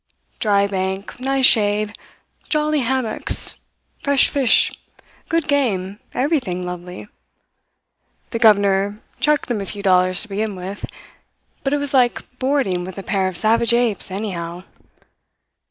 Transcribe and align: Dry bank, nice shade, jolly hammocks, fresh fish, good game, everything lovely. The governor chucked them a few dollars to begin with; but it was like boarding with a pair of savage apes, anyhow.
Dry 0.39 0.65
bank, 0.65 1.19
nice 1.19 1.45
shade, 1.45 1.95
jolly 2.49 2.79
hammocks, 2.79 3.57
fresh 4.01 4.29
fish, 4.29 4.71
good 5.29 5.47
game, 5.47 5.99
everything 6.15 6.65
lovely. 6.65 7.07
The 8.31 8.39
governor 8.39 8.99
chucked 9.19 9.47
them 9.47 9.61
a 9.61 9.65
few 9.67 9.83
dollars 9.83 10.23
to 10.23 10.27
begin 10.27 10.55
with; 10.55 10.87
but 11.63 11.71
it 11.71 11.77
was 11.77 11.93
like 11.93 12.23
boarding 12.39 12.83
with 12.83 12.97
a 12.97 13.03
pair 13.03 13.27
of 13.27 13.37
savage 13.37 13.75
apes, 13.75 14.09
anyhow. 14.09 14.63